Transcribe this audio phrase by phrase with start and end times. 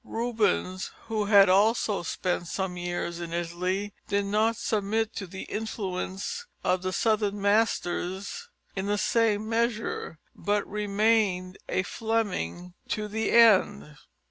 [0.03, 6.47] Rubens, who had also spent some years in Italy, did not submit to the influence
[6.63, 13.95] of the southern masters in the same measure, but remained a Fleming to the end.